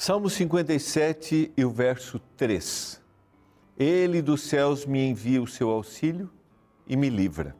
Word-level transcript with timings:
Salmo 0.00 0.30
57 0.30 1.52
e 1.56 1.64
o 1.64 1.70
verso 1.70 2.20
3. 2.36 3.02
Ele 3.76 4.22
dos 4.22 4.42
céus 4.42 4.86
me 4.86 5.04
envia 5.04 5.42
o 5.42 5.46
seu 5.46 5.70
auxílio 5.70 6.30
e 6.86 6.96
me 6.96 7.10
livra. 7.10 7.56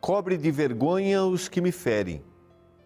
Cobre 0.00 0.36
de 0.36 0.48
vergonha 0.52 1.24
os 1.24 1.48
que 1.48 1.60
me 1.60 1.72
ferem. 1.72 2.22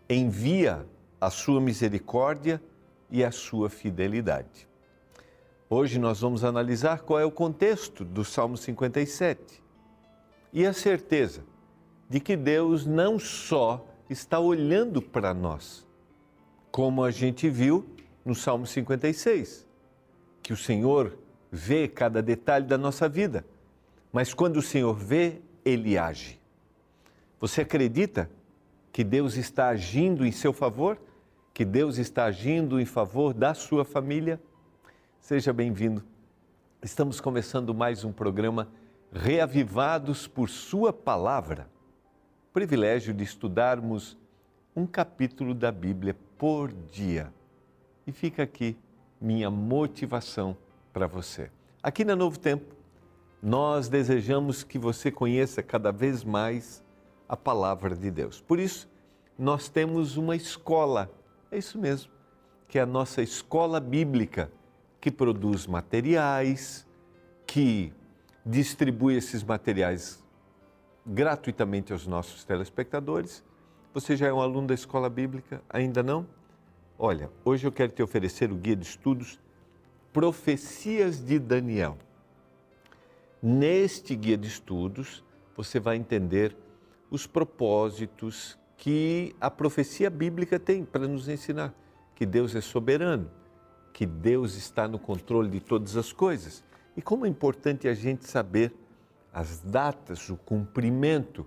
Envia 0.08 0.86
a 1.20 1.28
sua 1.28 1.60
misericórdia 1.60 2.60
e 3.10 3.22
a 3.22 3.30
sua 3.30 3.68
fidelidade. 3.68 4.66
Hoje 5.68 5.98
nós 5.98 6.22
vamos 6.22 6.42
analisar 6.42 7.02
qual 7.02 7.20
é 7.20 7.24
o 7.24 7.30
contexto 7.30 8.02
do 8.02 8.24
Salmo 8.24 8.56
57 8.56 9.62
e 10.54 10.64
a 10.64 10.72
certeza 10.72 11.44
de 12.08 12.18
que 12.18 12.34
Deus 12.34 12.86
não 12.86 13.18
só 13.18 13.86
está 14.08 14.40
olhando 14.40 15.02
para 15.02 15.34
nós, 15.34 15.86
como 16.72 17.04
a 17.04 17.10
gente 17.10 17.50
viu 17.50 17.99
no 18.24 18.34
Salmo 18.34 18.66
56, 18.66 19.66
que 20.42 20.52
o 20.52 20.56
Senhor 20.56 21.16
vê 21.50 21.88
cada 21.88 22.22
detalhe 22.22 22.66
da 22.66 22.78
nossa 22.78 23.08
vida, 23.08 23.44
mas 24.12 24.34
quando 24.34 24.56
o 24.56 24.62
Senhor 24.62 24.94
vê, 24.94 25.40
ele 25.64 25.96
age. 25.96 26.40
Você 27.38 27.62
acredita 27.62 28.30
que 28.92 29.04
Deus 29.04 29.36
está 29.36 29.68
agindo 29.68 30.26
em 30.26 30.32
seu 30.32 30.52
favor? 30.52 31.00
Que 31.54 31.64
Deus 31.64 31.98
está 31.98 32.24
agindo 32.24 32.80
em 32.80 32.84
favor 32.84 33.32
da 33.32 33.54
sua 33.54 33.84
família? 33.84 34.40
Seja 35.20 35.52
bem-vindo. 35.52 36.02
Estamos 36.82 37.20
começando 37.20 37.74
mais 37.74 38.04
um 38.04 38.12
programa 38.12 38.68
Reavivados 39.12 40.26
por 40.26 40.48
Sua 40.48 40.92
Palavra. 40.92 41.68
Privilégio 42.52 43.12
de 43.12 43.22
estudarmos 43.22 44.16
um 44.74 44.86
capítulo 44.86 45.54
da 45.54 45.70
Bíblia 45.70 46.16
por 46.38 46.72
dia. 46.72 47.32
E 48.10 48.12
fica 48.12 48.42
aqui 48.42 48.76
minha 49.20 49.48
motivação 49.48 50.56
para 50.92 51.06
você. 51.06 51.48
Aqui 51.80 52.04
na 52.04 52.16
Novo 52.16 52.40
Tempo, 52.40 52.74
nós 53.40 53.88
desejamos 53.88 54.64
que 54.64 54.80
você 54.80 55.12
conheça 55.12 55.62
cada 55.62 55.92
vez 55.92 56.24
mais 56.24 56.82
a 57.28 57.36
palavra 57.36 57.94
de 57.94 58.10
Deus. 58.10 58.40
Por 58.40 58.58
isso, 58.58 58.90
nós 59.38 59.68
temos 59.68 60.16
uma 60.16 60.34
escola, 60.34 61.08
é 61.52 61.58
isso 61.58 61.78
mesmo, 61.78 62.10
que 62.66 62.80
é 62.80 62.82
a 62.82 62.86
nossa 62.86 63.22
escola 63.22 63.78
bíblica, 63.78 64.50
que 65.00 65.12
produz 65.12 65.68
materiais, 65.68 66.84
que 67.46 67.92
distribui 68.44 69.14
esses 69.14 69.44
materiais 69.44 70.20
gratuitamente 71.06 71.92
aos 71.92 72.08
nossos 72.08 72.42
telespectadores. 72.42 73.44
Você 73.94 74.16
já 74.16 74.26
é 74.26 74.32
um 74.32 74.40
aluno 74.40 74.66
da 74.66 74.74
escola 74.74 75.08
bíblica? 75.08 75.62
Ainda 75.68 76.02
não? 76.02 76.39
Olha, 77.02 77.30
hoje 77.46 77.66
eu 77.66 77.72
quero 77.72 77.90
te 77.90 78.02
oferecer 78.02 78.52
o 78.52 78.56
guia 78.56 78.76
de 78.76 78.84
estudos 78.84 79.40
Profecias 80.12 81.24
de 81.24 81.38
Daniel. 81.38 81.96
Neste 83.42 84.14
guia 84.14 84.36
de 84.36 84.46
estudos, 84.46 85.24
você 85.56 85.80
vai 85.80 85.96
entender 85.96 86.54
os 87.10 87.26
propósitos 87.26 88.58
que 88.76 89.34
a 89.40 89.50
profecia 89.50 90.10
bíblica 90.10 90.60
tem 90.60 90.84
para 90.84 91.08
nos 91.08 91.26
ensinar 91.26 91.74
que 92.14 92.26
Deus 92.26 92.54
é 92.54 92.60
soberano, 92.60 93.30
que 93.94 94.04
Deus 94.04 94.54
está 94.54 94.86
no 94.86 94.98
controle 94.98 95.48
de 95.48 95.60
todas 95.60 95.96
as 95.96 96.12
coisas. 96.12 96.62
E 96.94 97.00
como 97.00 97.24
é 97.24 97.30
importante 97.30 97.88
a 97.88 97.94
gente 97.94 98.28
saber 98.28 98.74
as 99.32 99.60
datas, 99.60 100.28
o 100.28 100.36
cumprimento 100.36 101.46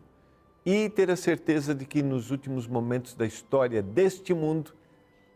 e 0.66 0.90
ter 0.90 1.12
a 1.12 1.16
certeza 1.16 1.76
de 1.76 1.86
que 1.86 2.02
nos 2.02 2.32
últimos 2.32 2.66
momentos 2.66 3.14
da 3.14 3.28
história 3.28 3.84
deste 3.84 4.34
mundo 4.34 4.74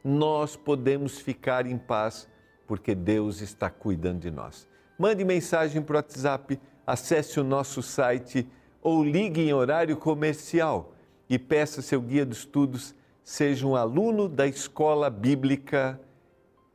nós 0.07 0.55
podemos 0.55 1.19
ficar 1.19 1.65
em 1.65 1.77
paz 1.77 2.29
porque 2.65 2.95
Deus 2.95 3.41
está 3.41 3.69
cuidando 3.69 4.21
de 4.21 4.31
nós. 4.31 4.67
Mande 4.97 5.25
mensagem 5.25 5.81
para 5.81 5.95
o 5.95 5.97
WhatsApp, 5.97 6.59
acesse 6.85 7.39
o 7.39 7.43
nosso 7.43 7.81
site 7.81 8.47
ou 8.81 9.03
ligue 9.03 9.41
em 9.41 9.53
horário 9.53 9.97
comercial 9.97 10.93
e 11.29 11.37
peça 11.37 11.81
seu 11.81 12.01
guia 12.01 12.25
de 12.25 12.33
estudos, 12.33 12.95
seja 13.21 13.67
um 13.67 13.75
aluno 13.75 14.29
da 14.29 14.47
escola 14.47 15.09
bíblica 15.09 15.99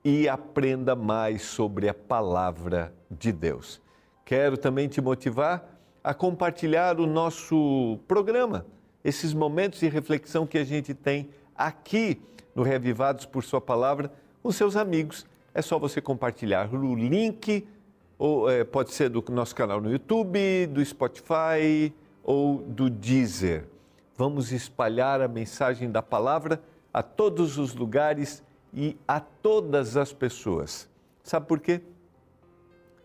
e 0.05 0.29
aprenda 0.29 0.95
mais 0.95 1.43
sobre 1.43 1.89
a 1.89 1.95
palavra 1.95 2.95
de 3.11 3.33
Deus. 3.33 3.81
Quero 4.27 4.59
também 4.59 4.89
te 4.89 5.01
motivar 5.01 5.81
a 6.05 6.13
compartilhar 6.13 7.01
o 7.01 7.07
nosso 7.07 7.99
programa, 8.07 8.67
esses 9.03 9.33
momentos 9.33 9.81
de 9.81 9.89
reflexão 9.89 10.47
que 10.47 10.59
a 10.59 10.65
gente 10.65 10.93
tem 10.93 11.31
aqui 11.57 12.21
no 12.55 12.63
Revivados 12.63 13.27
por 13.27 13.43
Sua 13.45 13.61
Palavra 13.61 14.13
com 14.43 14.51
seus 14.51 14.77
amigos 14.77 15.27
é 15.55 15.61
só 15.61 15.79
você 15.79 16.01
compartilhar 16.01 16.73
o 16.73 16.95
link, 16.95 17.67
ou 18.19 18.51
é, 18.51 18.65
pode 18.65 18.93
ser 18.93 19.09
do 19.09 19.23
nosso 19.31 19.55
canal 19.55 19.81
no 19.81 19.91
YouTube, 19.91 20.67
do 20.67 20.85
Spotify 20.85 21.93
ou 22.23 22.59
do 22.59 22.89
Deezer. 22.89 23.67
Vamos 24.17 24.53
espalhar 24.53 25.21
a 25.21 25.29
mensagem 25.29 25.91
da 25.91 26.03
palavra 26.03 26.63
a 26.93 27.03
todos 27.03 27.59
os 27.59 27.75
lugares 27.75 28.43
e 28.73 28.97
a 29.07 29.21
todas 29.21 29.97
as 29.97 30.13
pessoas. 30.13 30.89
Sabe 31.23 31.47
por 31.47 31.61
quê? 31.61 31.81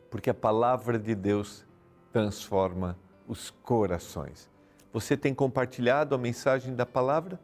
Porque 0.09 0.29
a 0.29 0.33
palavra 0.33 0.97
de 0.97 1.15
Deus 1.15 1.65
transforma 2.13 2.97
os 3.27 3.49
corações. 3.49 4.49
Você 4.93 5.17
tem 5.17 5.33
compartilhado 5.33 6.15
a 6.15 6.17
mensagem 6.17 6.75
da 6.75 6.85
palavra? 6.85 7.39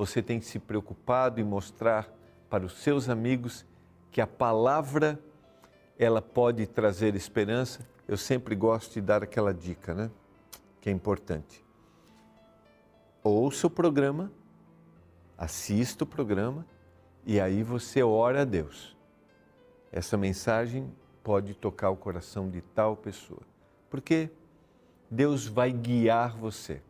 Você 0.00 0.22
tem 0.22 0.40
se 0.40 0.58
preocupado 0.58 1.42
em 1.42 1.44
mostrar 1.44 2.10
para 2.48 2.64
os 2.64 2.78
seus 2.78 3.10
amigos 3.10 3.66
que 4.10 4.22
a 4.22 4.26
palavra 4.26 5.20
ela 5.98 6.22
pode 6.22 6.66
trazer 6.66 7.14
esperança. 7.14 7.86
Eu 8.08 8.16
sempre 8.16 8.54
gosto 8.54 8.94
de 8.94 9.02
dar 9.02 9.22
aquela 9.22 9.52
dica, 9.52 9.92
né? 9.92 10.10
Que 10.80 10.88
é 10.88 10.92
importante. 10.94 11.62
Ouça 13.22 13.66
o 13.66 13.70
programa, 13.70 14.32
assista 15.36 16.04
o 16.04 16.06
programa 16.06 16.64
e 17.26 17.38
aí 17.38 17.62
você 17.62 18.02
ora 18.02 18.40
a 18.40 18.44
Deus. 18.46 18.96
Essa 19.92 20.16
mensagem 20.16 20.90
pode 21.22 21.52
tocar 21.52 21.90
o 21.90 21.96
coração 21.98 22.48
de 22.48 22.62
tal 22.62 22.96
pessoa, 22.96 23.42
porque 23.90 24.30
Deus 25.10 25.46
vai 25.46 25.70
guiar 25.70 26.38
você. 26.38 26.80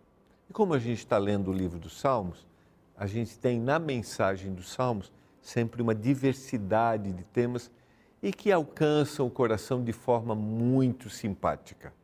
E 0.49 0.53
como 0.53 0.75
a 0.75 0.79
gente 0.79 0.99
está 0.99 1.19
lendo 1.19 1.51
o 1.51 1.53
livro 1.53 1.77
dos 1.77 1.99
Salmos, 1.99 2.49
a 3.01 3.07
gente 3.07 3.39
tem 3.39 3.59
na 3.59 3.79
mensagem 3.79 4.53
dos 4.53 4.75
Salmos 4.75 5.11
sempre 5.41 5.81
uma 5.81 5.95
diversidade 5.95 7.11
de 7.11 7.25
temas 7.25 7.71
e 8.23 8.31
que 8.31 8.53
alcançam 8.53 9.27
o 9.27 9.31
coração 9.31 9.83
de 9.83 9.91
forma 9.91 10.35
muito 10.35 11.09
simpática. 11.09 11.95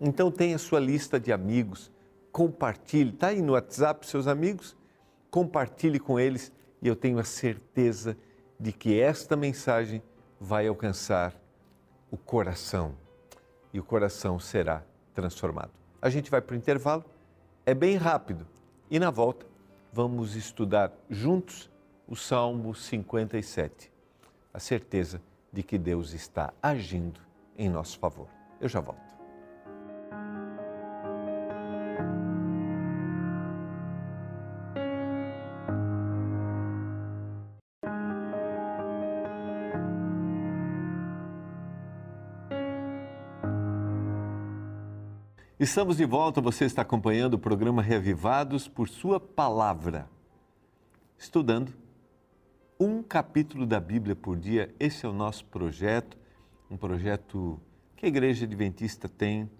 Então 0.00 0.28
tenha 0.28 0.58
sua 0.58 0.80
lista 0.80 1.20
de 1.20 1.32
amigos, 1.32 1.88
compartilhe, 2.32 3.10
está 3.10 3.28
aí 3.28 3.40
no 3.40 3.52
WhatsApp 3.52 4.04
seus 4.04 4.26
amigos, 4.26 4.76
compartilhe 5.30 6.00
com 6.00 6.18
eles 6.18 6.52
e 6.82 6.88
eu 6.88 6.96
tenho 6.96 7.20
a 7.20 7.24
certeza 7.24 8.16
de 8.58 8.72
que 8.72 9.00
esta 9.00 9.36
mensagem 9.36 10.02
vai 10.40 10.66
alcançar 10.66 11.32
o 12.10 12.16
coração 12.16 12.96
e 13.72 13.78
o 13.78 13.84
coração 13.84 14.40
será 14.40 14.82
transformado. 15.14 15.70
A 16.02 16.10
gente 16.10 16.28
vai 16.28 16.40
para 16.40 16.54
o 16.54 16.58
intervalo, 16.58 17.04
é 17.64 17.72
bem 17.72 17.94
rápido 17.94 18.44
e 18.90 18.98
na 18.98 19.12
volta 19.12 19.49
vamos 19.92 20.34
estudar 20.36 20.92
juntos 21.08 21.70
o 22.06 22.16
Salmo 22.16 22.74
57. 22.74 23.90
A 24.52 24.58
certeza 24.58 25.20
de 25.52 25.62
que 25.62 25.78
Deus 25.78 26.12
está 26.12 26.52
agindo 26.62 27.20
em 27.56 27.68
nosso 27.68 27.98
favor. 27.98 28.28
Eu 28.60 28.68
já 28.68 28.80
volto. 28.80 29.09
Estamos 45.60 45.98
de 45.98 46.06
volta, 46.06 46.40
você 46.40 46.64
está 46.64 46.80
acompanhando 46.80 47.34
o 47.34 47.38
programa 47.38 47.82
Revivados 47.82 48.66
por 48.66 48.88
Sua 48.88 49.20
Palavra, 49.20 50.08
estudando 51.18 51.74
um 52.80 53.02
capítulo 53.02 53.66
da 53.66 53.78
Bíblia 53.78 54.16
por 54.16 54.38
dia. 54.38 54.74
Esse 54.80 55.04
é 55.04 55.08
o 55.10 55.12
nosso 55.12 55.44
projeto, 55.44 56.16
um 56.70 56.78
projeto 56.78 57.60
que 57.94 58.06
a 58.06 58.08
Igreja 58.08 58.46
Adventista 58.46 59.06
tem 59.06 59.50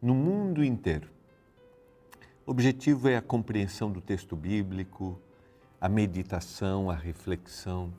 no 0.00 0.14
mundo 0.14 0.62
inteiro. 0.62 1.10
O 2.46 2.52
objetivo 2.52 3.08
é 3.08 3.16
a 3.16 3.20
compreensão 3.20 3.90
do 3.90 4.00
texto 4.00 4.36
bíblico, 4.36 5.20
a 5.80 5.88
meditação, 5.88 6.88
a 6.88 6.94
reflexão, 6.94 7.92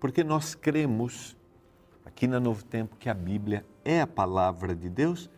porque 0.00 0.24
nós 0.24 0.56
cremos 0.56 1.36
aqui 2.04 2.26
na 2.26 2.40
Novo 2.40 2.64
Tempo 2.64 2.96
que 2.96 3.08
a 3.08 3.14
Bíblia 3.14 3.64
é 3.84 4.00
a 4.00 4.08
palavra 4.08 4.74
de 4.74 4.88
Deus 4.88 5.30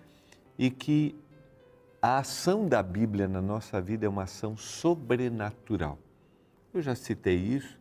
e 0.58 0.70
que 0.70 1.14
a 2.02 2.18
ação 2.18 2.68
da 2.68 2.82
Bíblia 2.82 3.28
na 3.28 3.40
nossa 3.40 3.80
vida 3.80 4.04
é 4.04 4.08
uma 4.08 4.24
ação 4.24 4.56
sobrenatural. 4.56 5.98
Eu 6.74 6.82
já 6.82 6.94
citei 6.94 7.36
isso 7.36 7.80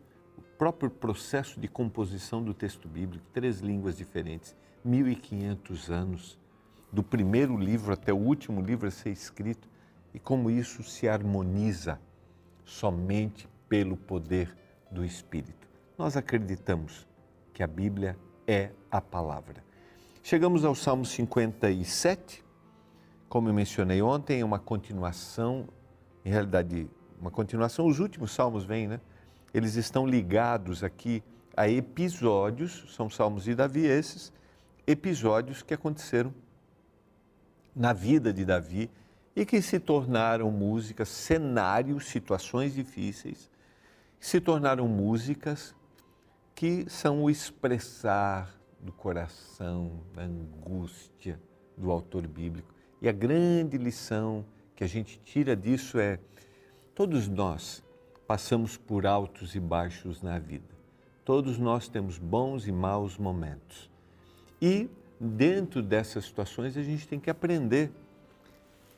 próprio 0.62 0.88
processo 0.88 1.58
de 1.58 1.66
composição 1.66 2.40
do 2.40 2.54
texto 2.54 2.86
bíblico, 2.86 3.26
três 3.32 3.58
línguas 3.58 3.96
diferentes, 3.96 4.54
1500 4.84 5.90
anos, 5.90 6.38
do 6.92 7.02
primeiro 7.02 7.56
livro 7.56 7.92
até 7.92 8.12
o 8.12 8.16
último 8.16 8.62
livro 8.62 8.86
a 8.86 8.90
ser 8.92 9.10
escrito, 9.10 9.68
e 10.14 10.20
como 10.20 10.48
isso 10.48 10.84
se 10.84 11.08
harmoniza 11.08 11.98
somente 12.64 13.48
pelo 13.68 13.96
poder 13.96 14.56
do 14.88 15.04
Espírito. 15.04 15.66
Nós 15.98 16.16
acreditamos 16.16 17.08
que 17.52 17.64
a 17.64 17.66
Bíblia 17.66 18.16
é 18.46 18.70
a 18.88 19.00
palavra. 19.00 19.64
Chegamos 20.22 20.64
ao 20.64 20.76
Salmo 20.76 21.04
57, 21.04 22.44
como 23.32 23.48
eu 23.48 23.54
mencionei 23.54 24.02
ontem, 24.02 24.42
é 24.42 24.44
uma 24.44 24.58
continuação, 24.58 25.66
em 26.22 26.28
realidade, 26.28 26.86
uma 27.18 27.30
continuação, 27.30 27.86
os 27.86 27.98
últimos 27.98 28.30
salmos 28.30 28.62
vêm, 28.62 28.86
né? 28.86 29.00
Eles 29.54 29.74
estão 29.74 30.06
ligados 30.06 30.84
aqui 30.84 31.24
a 31.56 31.66
episódios, 31.66 32.94
são 32.94 33.08
salmos 33.08 33.44
de 33.44 33.54
Davi 33.54 33.86
esses, 33.86 34.30
episódios 34.86 35.62
que 35.62 35.72
aconteceram 35.72 36.34
na 37.74 37.94
vida 37.94 38.34
de 38.34 38.44
Davi 38.44 38.90
e 39.34 39.46
que 39.46 39.62
se 39.62 39.80
tornaram 39.80 40.50
músicas, 40.50 41.08
cenários, 41.08 42.08
situações 42.08 42.74
difíceis, 42.74 43.50
se 44.20 44.42
tornaram 44.42 44.86
músicas 44.86 45.74
que 46.54 46.84
são 46.86 47.22
o 47.22 47.30
expressar 47.30 48.54
do 48.78 48.92
coração, 48.92 50.02
da 50.12 50.20
angústia 50.20 51.40
do 51.78 51.90
autor 51.90 52.26
bíblico. 52.26 52.81
E 53.02 53.08
a 53.08 53.12
grande 53.12 53.76
lição 53.76 54.44
que 54.76 54.84
a 54.84 54.86
gente 54.86 55.18
tira 55.24 55.56
disso 55.56 55.98
é: 55.98 56.20
todos 56.94 57.26
nós 57.26 57.82
passamos 58.28 58.76
por 58.76 59.04
altos 59.04 59.56
e 59.56 59.60
baixos 59.60 60.22
na 60.22 60.38
vida. 60.38 60.72
Todos 61.24 61.58
nós 61.58 61.88
temos 61.88 62.16
bons 62.16 62.68
e 62.68 62.70
maus 62.70 63.18
momentos. 63.18 63.90
E 64.60 64.88
dentro 65.18 65.82
dessas 65.82 66.26
situações 66.26 66.76
a 66.76 66.82
gente 66.82 67.08
tem 67.08 67.18
que 67.18 67.28
aprender 67.28 67.90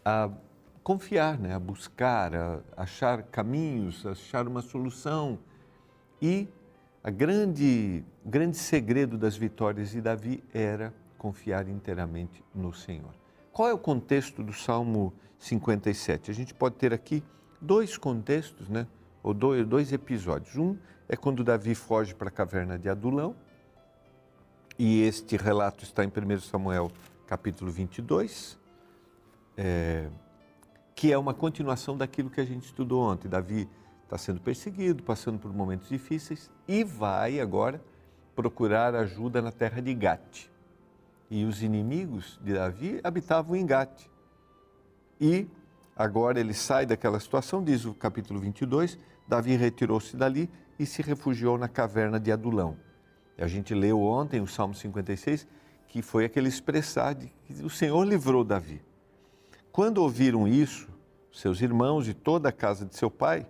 a 0.05 0.31
confiar, 0.83 1.39
né? 1.39 1.55
a 1.55 1.59
buscar, 1.59 2.35
a 2.35 2.61
achar 2.77 3.23
caminhos, 3.23 4.05
a 4.05 4.11
achar 4.11 4.47
uma 4.47 4.61
solução. 4.61 5.39
E 6.21 6.47
a 7.03 7.11
grande, 7.11 8.05
grande 8.23 8.59
segredo 8.59 9.17
das 9.17 9.35
vitórias 9.35 9.93
de 9.93 10.03
Davi 10.03 10.45
era 10.53 10.93
confiar 11.17 11.67
inteiramente 11.71 12.45
no 12.55 12.71
Senhor. 12.71 13.24
Qual 13.55 13.69
é 13.69 13.73
o 13.73 13.79
contexto 13.79 14.43
do 14.43 14.53
Salmo 14.53 15.15
57? 15.39 16.29
A 16.29 16.35
gente 16.35 16.53
pode 16.53 16.75
ter 16.75 16.93
aqui 16.93 17.23
dois 17.61 17.97
contextos, 17.97 18.69
né? 18.69 18.85
ou 19.23 19.33
dois, 19.33 19.65
dois 19.65 19.93
episódios. 19.93 20.57
Um 20.57 20.77
é 21.09 21.17
quando 21.17 21.45
Davi 21.45 21.73
foge 21.77 22.17
para 22.17 22.29
a 22.29 22.33
caverna 22.33 22.77
de 22.77 22.89
Adulão, 22.89 23.37
e 24.77 25.03
este 25.03 25.37
relato 25.37 25.85
está 25.85 26.05
em 26.05 26.09
1 26.09 26.41
Samuel 26.41 26.91
capítulo 27.29 27.71
22 27.71 28.59
é, 29.57 30.09
que 30.97 31.13
é 31.13 31.17
uma 31.17 31.33
continuação 31.33 31.97
daquilo 31.97 32.29
que 32.29 32.41
a 32.41 32.45
gente 32.45 32.65
estudou 32.65 33.03
ontem. 33.03 33.29
Davi 33.29 33.69
está 34.03 34.19
sendo 34.19 34.41
perseguido, 34.41 35.05
passando 35.05 35.39
por 35.39 35.53
momentos 35.53 35.89
difíceis 35.89 36.51
e 36.67 36.83
vai 36.83 37.39
agora 37.39 37.81
procurar 38.35 38.97
ajuda 38.97 39.41
na 39.41 39.53
terra 39.53 39.81
de 39.81 39.95
Gate. 39.95 40.49
E 41.31 41.45
os 41.45 41.63
inimigos 41.63 42.39
de 42.43 42.55
Davi 42.55 43.01
habitavam 43.03 43.57
em 43.57 43.67
Gate. 43.67 44.07
E 45.21 45.47
agora 45.97 46.39
ele 46.39 46.55
sai 46.55 46.87
daquela 46.87 47.19
situação, 47.19 47.63
diz 47.63 47.85
o 47.85 47.95
capítulo 47.95 48.41
22, 48.41 48.99
Davi 49.27 49.57
retirou-se 49.57 50.17
dali 50.17 50.51
e 50.79 50.85
se 50.85 51.03
refugiou 51.03 51.57
na 51.57 51.69
caverna 51.69 52.21
de 52.21 52.31
Adulão. 52.31 52.77
A 53.39 53.47
gente 53.47 53.75
leu 53.75 54.01
ontem 54.01 54.41
o 54.41 54.47
Salmo 54.47 54.75
56, 54.75 55.47
que 55.89 56.03
foi 56.03 56.25
aquele 56.25 56.49
expressar 56.49 57.15
de 57.15 57.33
que 57.47 57.65
o 57.65 57.71
Senhor 57.71 58.05
livrou 58.05 58.45
Davi. 58.45 58.83
Quando 59.73 59.99
ouviram 59.99 60.47
isso, 60.47 60.89
seus 61.33 61.61
irmãos 61.61 62.07
e 62.07 62.15
toda 62.15 62.49
a 62.49 62.53
casa 62.53 62.87
de 62.87 62.97
seu 62.97 63.11
pai 63.11 63.47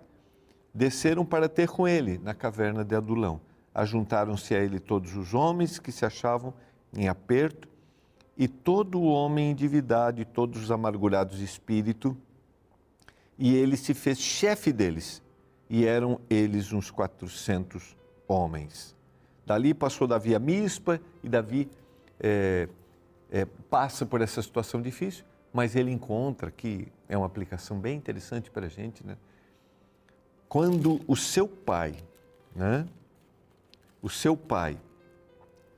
desceram 0.73 1.25
para 1.25 1.47
ter 1.47 1.69
com 1.69 1.87
ele 1.87 2.17
na 2.17 2.33
caverna 2.33 2.83
de 2.83 2.95
Adulão. 2.95 3.39
Ajuntaram-se 3.73 4.55
a 4.55 4.59
ele 4.59 4.79
todos 4.79 5.15
os 5.15 5.33
homens 5.33 5.77
que 5.77 5.91
se 5.91 6.05
achavam 6.05 6.53
em 6.95 7.07
aperto 7.07 7.67
e 8.37 8.47
todo 8.47 8.99
o 8.99 9.05
homem 9.05 9.47
em 9.47 9.51
endividado 9.51 10.25
todos 10.25 10.61
os 10.61 10.71
amargurados 10.71 11.37
de 11.37 11.43
espírito, 11.43 12.17
e 13.37 13.55
ele 13.55 13.77
se 13.77 13.93
fez 13.93 14.19
chefe 14.19 14.71
deles, 14.71 15.21
e 15.69 15.85
eram 15.85 16.19
eles 16.29 16.71
uns 16.71 16.91
quatrocentos 16.91 17.95
homens. 18.27 18.95
Dali 19.45 19.73
passou 19.73 20.07
Davi 20.07 20.35
a 20.35 20.39
Mispa, 20.39 20.99
e 21.23 21.29
Davi 21.29 21.69
é, 22.19 22.67
é, 23.31 23.45
passa 23.69 24.05
por 24.05 24.21
essa 24.21 24.41
situação 24.41 24.81
difícil, 24.81 25.23
mas 25.53 25.75
ele 25.75 25.91
encontra 25.91 26.51
que 26.51 26.87
é 27.07 27.17
uma 27.17 27.25
aplicação 27.25 27.79
bem 27.79 27.97
interessante 27.97 28.51
para 28.51 28.65
a 28.65 28.69
gente, 28.69 29.05
né? 29.05 29.15
Quando 30.49 31.01
o 31.07 31.15
seu 31.15 31.47
pai, 31.47 31.95
né? 32.55 32.85
O 34.01 34.09
seu 34.09 34.35
pai 34.35 34.77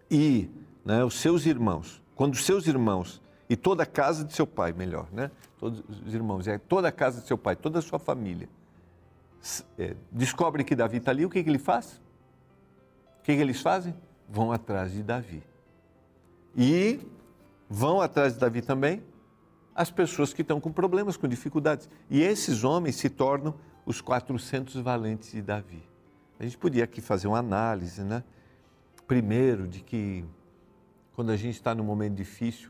e 0.10 0.50
né, 0.88 1.04
os 1.04 1.16
seus 1.16 1.46
irmãos, 1.46 2.02
quando 2.16 2.34
os 2.34 2.46
seus 2.46 2.66
irmãos 2.66 3.22
e 3.50 3.58
toda 3.58 3.84
a 3.84 3.86
casa 3.86 4.24
de 4.24 4.34
seu 4.34 4.48
pai, 4.48 4.72
melhor, 4.72 5.06
né? 5.12 5.30
Todos 5.60 5.84
os 6.06 6.14
irmãos, 6.14 6.48
é 6.48 6.58
toda 6.58 6.88
a 6.88 6.92
casa 6.94 7.20
de 7.20 7.28
seu 7.28 7.38
pai, 7.38 7.58
toda 7.58 7.80
a 7.80 7.82
sua 7.82 8.00
família, 8.00 8.48
é, 9.78 9.98
descobre 10.10 10.64
que 10.64 10.74
Davi 10.74 10.98
está 10.98 11.12
ali, 11.12 11.26
o 11.26 11.30
que, 11.30 11.44
que 11.44 11.50
ele 11.50 11.60
faz? 11.60 12.02
O 13.20 13.24
que, 13.24 13.36
que 13.36 13.42
eles 13.42 13.60
fazem? 13.60 13.94
Vão 14.30 14.50
atrás 14.50 14.94
de 14.94 15.04
Davi. 15.04 15.44
E 16.56 17.02
vão 17.70 18.00
atrás 18.00 18.36
de 18.36 18.40
Davi 18.40 18.62
também 18.62 19.04
as 19.76 19.92
pessoas 19.92 20.34
que 20.34 20.42
estão 20.42 20.62
com 20.62 20.72
problemas, 20.72 21.18
com 21.18 21.28
dificuldades. 21.28 21.90
E 22.10 22.22
esses 22.22 22.64
homens 22.64 22.96
se 22.96 23.10
tornam 23.10 23.54
os 23.86 24.00
400 24.00 24.76
valentes 24.76 25.34
de 25.34 25.42
Davi. 25.42 25.84
A 26.40 26.44
gente 26.44 26.58
podia 26.58 26.86
aqui 26.86 27.02
fazer 27.02 27.28
uma 27.28 27.40
análise, 27.40 28.04
né? 28.04 28.24
Primeiro, 29.06 29.68
de 29.68 29.82
que 29.82 30.24
quando 31.18 31.32
a 31.32 31.36
gente 31.36 31.56
está 31.56 31.74
num 31.74 31.84
momento 31.84 32.14
difícil, 32.14 32.70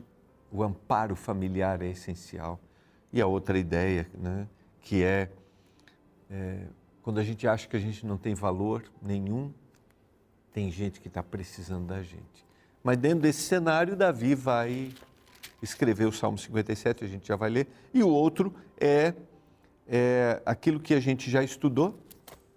o 0.50 0.62
amparo 0.62 1.14
familiar 1.14 1.82
é 1.82 1.88
essencial. 1.88 2.58
E 3.12 3.20
a 3.20 3.26
outra 3.26 3.58
ideia, 3.58 4.08
né? 4.14 4.48
Que 4.80 5.04
é, 5.04 5.28
é 6.30 6.62
quando 7.02 7.18
a 7.18 7.22
gente 7.22 7.46
acha 7.46 7.68
que 7.68 7.76
a 7.76 7.78
gente 7.78 8.06
não 8.06 8.16
tem 8.16 8.34
valor 8.34 8.90
nenhum, 9.02 9.52
tem 10.50 10.70
gente 10.70 10.98
que 10.98 11.08
está 11.08 11.22
precisando 11.22 11.88
da 11.88 12.02
gente. 12.02 12.46
Mas 12.82 12.96
dentro 12.96 13.20
desse 13.20 13.42
cenário, 13.42 13.94
Davi 13.94 14.34
vai 14.34 14.94
escreveu 15.60 16.08
o 16.08 16.12
Salmo 16.12 16.38
57, 16.38 17.04
a 17.04 17.06
gente 17.06 17.28
já 17.28 17.36
vai 17.36 17.50
ler, 17.50 17.68
e 17.92 18.02
o 18.02 18.08
outro 18.08 18.54
é, 18.80 19.12
é 19.86 20.40
aquilo 20.46 20.80
que 20.80 20.94
a 20.94 21.00
gente 21.00 21.30
já 21.30 21.42
estudou, 21.42 21.94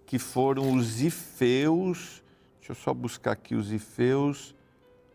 que 0.05 0.17
foram 0.17 0.73
os 0.73 1.01
ifeus, 1.01 2.23
deixa 2.59 2.71
eu 2.71 2.75
só 2.75 2.93
buscar 2.93 3.33
aqui 3.33 3.55
os 3.55 3.73
ifeus, 3.73 4.55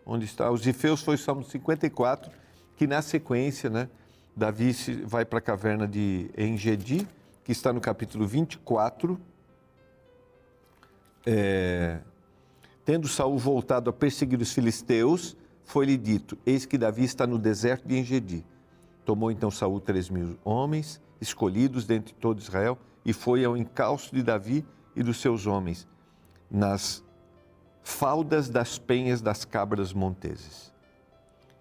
onde 0.06 0.24
está? 0.24 0.50
Os 0.50 0.64
ifeus 0.66 1.02
foi 1.02 1.16
o 1.16 1.18
Salmo 1.18 1.42
54, 1.42 2.30
que 2.76 2.86
na 2.86 3.02
sequência, 3.02 3.68
né, 3.68 3.88
Davi 4.36 4.72
vai 5.04 5.24
para 5.24 5.40
a 5.40 5.42
caverna 5.42 5.88
de 5.88 6.30
Engedi, 6.38 7.06
que 7.42 7.50
está 7.50 7.72
no 7.72 7.80
capítulo 7.80 8.26
24, 8.26 9.18
é, 11.26 11.98
tendo 12.84 13.08
Saul 13.08 13.36
voltado 13.36 13.90
a 13.90 13.92
perseguir 13.92 14.40
os 14.40 14.52
filisteus, 14.52 15.36
foi-lhe 15.64 15.96
dito: 15.96 16.38
Eis 16.46 16.64
que 16.64 16.78
Davi 16.78 17.04
está 17.04 17.26
no 17.26 17.38
deserto 17.38 17.88
de 17.88 17.98
Engedi. 17.98 18.44
Tomou 19.04 19.30
então 19.30 19.50
Saul 19.50 19.80
três 19.80 20.08
mil 20.08 20.38
homens, 20.44 21.00
escolhidos 21.20 21.84
dentre 21.84 22.14
todo 22.14 22.40
Israel, 22.40 22.78
e 23.04 23.12
foi 23.12 23.44
ao 23.44 23.56
encalço 23.56 24.14
de 24.14 24.22
Davi 24.22 24.64
e 24.94 25.02
dos 25.02 25.20
seus 25.20 25.46
homens, 25.46 25.86
nas 26.50 27.02
faldas 27.86 28.48
das 28.48 28.80
penhas 28.80 29.22
das 29.22 29.44
cabras 29.44 29.92
monteses. 29.92 30.74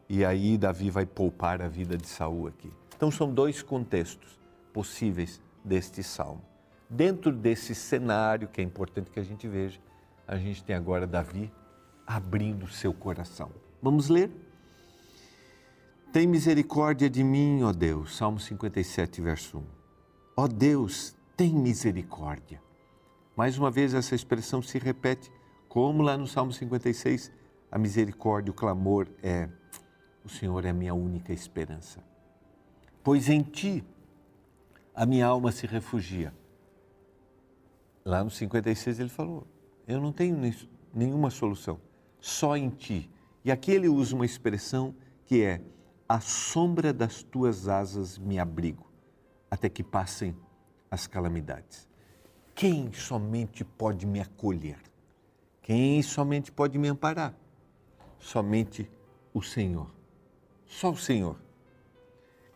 E 0.09 0.25
aí 0.25 0.57
Davi 0.57 0.89
vai 0.89 1.05
poupar 1.05 1.61
a 1.61 1.67
vida 1.67 1.95
de 1.95 2.07
Saul 2.07 2.47
aqui. 2.47 2.73
Então 2.97 3.11
são 3.11 3.31
dois 3.31 3.61
contextos 3.61 4.39
possíveis 4.73 5.39
deste 5.63 6.01
salmo. 6.01 6.41
Dentro 6.89 7.31
desse 7.31 7.75
cenário, 7.75 8.47
que 8.47 8.59
é 8.59 8.63
importante 8.63 9.11
que 9.11 9.19
a 9.19 9.23
gente 9.23 9.47
veja, 9.47 9.79
a 10.27 10.35
gente 10.35 10.63
tem 10.63 10.75
agora 10.75 11.05
Davi 11.05 11.53
abrindo 12.07 12.67
seu 12.67 12.91
coração. 12.91 13.51
Vamos 13.79 14.09
ler? 14.09 14.31
Tem 16.11 16.25
misericórdia 16.25 17.07
de 17.07 17.23
mim, 17.23 17.61
ó 17.61 17.71
Deus. 17.71 18.17
Salmo 18.17 18.39
57, 18.39 19.21
verso 19.21 19.59
1. 19.59 19.63
Ó 20.37 20.47
Deus, 20.47 21.15
tem 21.37 21.53
misericórdia. 21.53 22.59
Mais 23.35 23.59
uma 23.59 23.69
vez 23.69 23.93
essa 23.93 24.15
expressão 24.15 24.59
se 24.63 24.79
repete, 24.79 25.31
como 25.75 26.01
lá 26.01 26.17
no 26.17 26.25
Salmo 26.25 26.53
56, 26.53 27.29
a 27.69 27.77
misericórdia, 27.77 28.49
o 28.49 28.53
clamor 28.53 29.09
é: 29.21 29.49
O 30.23 30.29
Senhor 30.29 30.63
é 30.63 30.69
a 30.69 30.73
minha 30.73 30.93
única 30.93 31.33
esperança. 31.33 32.01
Pois 33.03 33.27
em 33.27 33.41
ti 33.41 33.83
a 34.95 35.05
minha 35.05 35.27
alma 35.27 35.51
se 35.51 35.67
refugia. 35.67 36.33
Lá 38.05 38.23
no 38.23 38.29
56 38.29 39.01
ele 39.01 39.09
falou: 39.09 39.45
Eu 39.85 39.99
não 39.99 40.13
tenho 40.13 40.39
nenhuma 40.93 41.29
solução. 41.29 41.77
Só 42.21 42.55
em 42.55 42.69
ti. 42.69 43.11
E 43.43 43.51
aqui 43.51 43.71
ele 43.71 43.89
usa 43.89 44.15
uma 44.15 44.25
expressão 44.25 44.95
que 45.25 45.43
é: 45.43 45.61
a 46.07 46.21
sombra 46.21 46.93
das 46.93 47.21
tuas 47.21 47.67
asas 47.67 48.17
me 48.17 48.39
abrigo, 48.39 48.89
até 49.51 49.67
que 49.67 49.83
passem 49.83 50.33
as 50.89 51.05
calamidades. 51.05 51.85
Quem 52.55 52.93
somente 52.93 53.65
pode 53.65 54.05
me 54.05 54.21
acolher? 54.21 54.94
Quem 55.65 55.99
somente 56.03 56.51
pode 56.51 56.77
me 56.77 56.87
amparar? 56.87 57.33
Somente 58.19 58.87
o 59.33 59.41
Senhor. 59.41 59.89
Só 60.63 60.91
o 60.91 60.95
Senhor. 60.95 61.37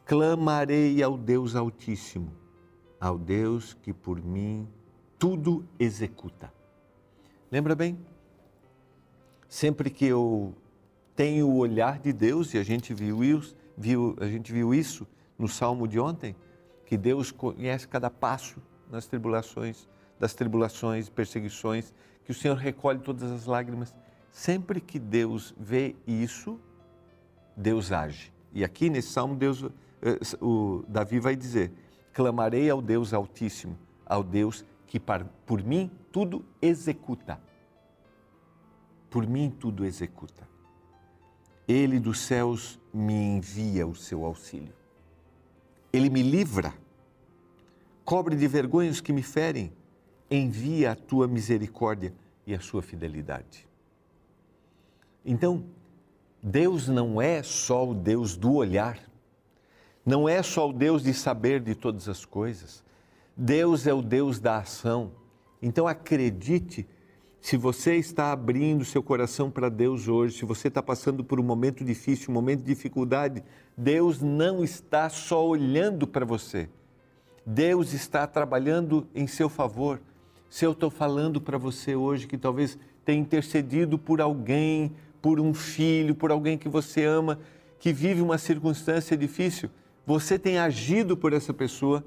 Clamarei 0.06 1.02
ao 1.02 1.18
Deus 1.18 1.56
Altíssimo, 1.56 2.32
ao 3.02 3.18
Deus 3.18 3.74
que 3.74 3.92
por 3.92 4.22
mim 4.22 4.70
tudo 5.18 5.68
executa. 5.80 6.54
Lembra 7.52 7.74
bem? 7.74 7.98
Sempre 9.48 9.90
que 9.90 10.06
eu 10.06 10.54
tenho 11.16 11.48
o 11.50 11.58
olhar 11.58 11.98
de 11.98 12.14
Deus, 12.14 12.54
e 12.54 12.60
a 12.60 12.64
gente 12.64 12.94
viu 12.94 13.24
isso, 13.24 13.56
viu, 13.76 14.16
a 14.20 14.28
gente 14.28 14.54
viu 14.54 14.72
isso 14.72 15.08
no 15.36 15.48
salmo 15.48 15.88
de 15.88 16.00
ontem, 16.00 16.36
que 16.86 16.96
Deus 16.96 17.32
conhece 17.32 17.88
cada 17.88 18.12
passo 18.12 18.62
nas 18.88 19.08
tribulações, 19.08 19.90
das 20.20 20.36
tribulações, 20.36 21.10
perseguições, 21.10 21.92
que 22.30 22.32
o 22.32 22.36
Senhor 22.36 22.58
recolhe 22.58 23.00
todas 23.00 23.32
as 23.32 23.48
lágrimas. 23.48 23.92
Sempre 24.32 24.80
que 24.80 25.00
Deus 25.00 25.52
vê 25.60 25.96
isso, 26.06 26.60
Deus 27.58 27.92
age. 27.92 28.32
E 28.54 28.64
aqui 28.64 28.88
nesse 28.88 29.08
salmo, 29.08 29.36
Deus, 29.36 29.64
eh, 30.00 30.20
o 30.40 30.84
Davi 30.88 31.20
vai 31.20 31.36
dizer: 31.36 31.72
clamarei 32.14 32.70
ao 32.70 32.84
Deus 32.84 33.16
Altíssimo, 33.16 33.76
ao 34.06 34.22
Deus 34.22 34.64
que 34.86 35.00
por 35.00 35.64
mim 35.64 35.90
tudo 36.12 36.46
executa. 36.62 37.42
Por 39.10 39.26
mim 39.26 39.50
tudo 39.50 39.84
executa. 39.84 40.48
Ele 41.68 42.00
dos 42.00 42.20
céus 42.20 42.80
me 42.94 43.16
envia 43.16 43.88
o 43.88 43.96
seu 43.96 44.24
auxílio. 44.24 44.74
Ele 45.92 46.12
me 46.12 46.22
livra, 46.22 46.76
cobre 48.06 48.36
de 48.36 48.48
vergonha 48.48 48.92
os 48.92 49.02
que 49.02 49.12
me 49.12 49.24
ferem, 49.24 49.74
envia 50.30 50.92
a 50.92 50.96
tua 50.96 51.28
misericórdia 51.28 52.14
e 52.46 52.54
a 52.54 52.60
sua 52.60 52.82
fidelidade. 52.82 53.68
Então, 55.26 55.66
Deus 56.42 56.88
não 56.88 57.22
é 57.22 57.44
só 57.44 57.90
o 57.90 57.94
Deus 57.94 58.38
do 58.38 58.54
olhar, 58.54 59.00
não 60.06 60.28
é 60.28 60.42
só 60.42 60.70
o 60.70 60.74
Deus 60.74 61.04
de 61.04 61.14
saber 61.14 61.60
de 61.60 61.76
todas 61.76 62.08
as 62.08 62.26
coisas. 62.26 62.84
Deus 63.36 63.86
é 63.86 63.94
o 63.94 64.02
Deus 64.02 64.40
da 64.40 64.58
ação. 64.58 65.12
Então 65.62 65.88
acredite, 65.88 66.88
se 67.42 67.58
você 67.58 67.96
está 67.96 68.32
abrindo 68.32 68.84
seu 68.84 69.04
coração 69.04 69.52
para 69.52 69.70
Deus 69.70 70.08
hoje, 70.08 70.38
se 70.38 70.46
você 70.46 70.68
está 70.70 70.82
passando 70.82 71.24
por 71.24 71.40
um 71.40 71.44
momento 71.44 71.84
difícil, 71.84 72.32
um 72.32 72.34
momento 72.34 72.62
de 72.62 72.74
dificuldade, 72.74 73.44
Deus 73.78 74.22
não 74.22 74.64
está 74.64 75.10
só 75.10 75.46
olhando 75.46 76.08
para 76.08 76.26
você. 76.26 76.70
Deus 77.46 77.94
está 77.94 78.26
trabalhando 78.26 79.08
em 79.14 79.28
seu 79.28 79.50
favor. 79.50 80.02
Se 80.50 80.66
eu 80.66 80.72
estou 80.72 80.90
falando 80.90 81.40
para 81.40 81.58
você 81.58 81.96
hoje 81.96 82.28
que 82.28 82.38
talvez 82.38 82.78
tenha 83.06 83.22
intercedido 83.22 83.98
por 83.98 84.20
alguém, 84.20 84.92
por 85.22 85.40
um 85.40 85.54
filho, 85.54 86.16
por 86.16 86.32
alguém 86.32 86.58
que 86.58 86.68
você 86.68 87.06
ama, 87.06 87.40
que 87.80 87.94
vive 87.94 88.22
uma 88.22 88.38
circunstância 88.38 89.16
difícil, 89.16 89.70
você 90.06 90.40
tem 90.40 90.58
agido 90.58 91.16
por 91.16 91.34
essa 91.34 91.54
pessoa, 91.54 92.04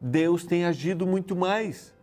Deus 0.00 0.44
tem 0.44 0.64
agido 0.64 1.06
muito 1.06 1.36
mais. 1.36 1.94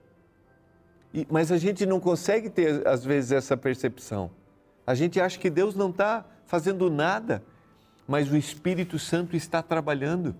E, 1.13 1.25
mas 1.29 1.51
a 1.51 1.57
gente 1.57 1.85
não 1.85 1.99
consegue 1.99 2.49
ter, 2.49 2.87
às 2.87 3.03
vezes, 3.03 3.31
essa 3.31 3.57
percepção. 3.57 4.29
A 4.85 4.93
gente 4.93 5.19
acha 5.19 5.39
que 5.39 5.49
Deus 5.49 5.75
não 5.75 5.89
está 5.89 6.25
fazendo 6.45 6.89
nada, 6.89 7.43
mas 8.07 8.31
o 8.31 8.37
Espírito 8.37 8.97
Santo 8.97 9.35
está 9.35 9.61
trabalhando. 9.61 10.35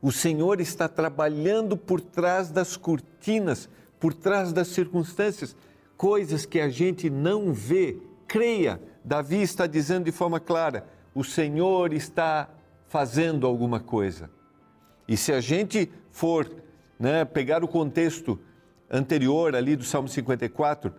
O 0.00 0.12
Senhor 0.12 0.60
está 0.60 0.88
trabalhando 0.88 1.76
por 1.76 2.00
trás 2.00 2.50
das 2.50 2.76
cortinas, 2.76 3.68
por 3.98 4.14
trás 4.14 4.52
das 4.52 4.68
circunstâncias, 4.68 5.56
coisas 5.96 6.46
que 6.46 6.60
a 6.60 6.68
gente 6.68 7.10
não 7.10 7.52
vê, 7.52 7.96
creia. 8.26 8.80
Davi 9.04 9.42
está 9.42 9.66
dizendo 9.66 10.04
de 10.04 10.12
forma 10.12 10.38
clara: 10.38 10.86
o 11.14 11.24
Senhor 11.24 11.92
está 11.92 12.48
fazendo 12.86 13.46
alguma 13.46 13.80
coisa. 13.80 14.30
E 15.06 15.16
se 15.16 15.32
a 15.32 15.40
gente 15.40 15.90
for 16.10 16.48
né, 16.98 17.24
pegar 17.24 17.64
o 17.64 17.68
contexto 17.68 18.38
anterior 18.90 19.56
ali 19.56 19.74
do 19.74 19.84
Salmo 19.84 20.08
54, 20.08 20.92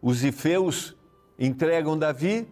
os 0.00 0.22
ifeus 0.22 0.96
entregam 1.38 1.98
Davi, 1.98 2.48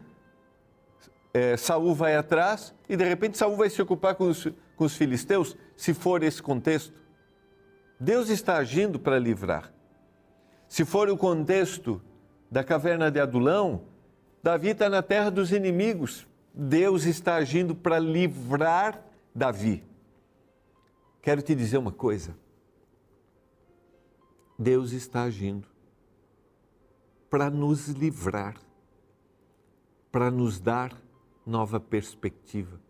é, 1.33 1.57
Saul 1.57 1.95
vai 1.95 2.17
atrás 2.17 2.75
e 2.89 2.97
de 2.97 3.05
repente 3.05 3.39
Saul 3.39 3.57
vai 3.57 3.69
se 3.69 3.81
ocupar 3.81 4.15
com 4.15 4.29
os, 4.29 4.49
com 4.77 4.85
os 4.85 4.97
filisteus, 4.97 5.57
se 5.77 5.95
for 5.95 6.23
esse 6.23 6.43
contexto. 6.43 6.93
Deus 7.99 8.29
está 8.29 8.57
agindo 8.57 8.99
para 8.99 9.19
livrar. 9.19 9.73
Se 10.69 10.85
for 10.85 11.09
o 11.09 11.17
contexto 11.17 12.03
da 12.51 12.65
caverna 12.65 13.11
de 13.11 13.21
Adulão, 13.21 13.83
Davi 14.43 14.69
está 14.69 14.89
na 14.89 15.03
terra 15.03 15.31
dos 15.31 15.53
inimigos. 15.53 16.27
Deus 16.53 17.05
está 17.05 17.37
agindo 17.37 17.75
para 17.75 17.99
livrar 17.99 19.03
Davi. 19.35 19.83
Quero 21.23 21.43
te 21.43 21.55
dizer 21.55 21.79
uma 21.79 21.93
coisa. 21.93 22.37
Deus 24.59 24.93
está 24.93 25.23
agindo 25.23 25.67
para 27.29 27.51
nos 27.51 27.89
livrar, 27.89 28.57
para 30.13 30.31
nos 30.31 30.61
dar 30.61 30.97
nova 31.45 31.81
perspectiva, 31.81 32.81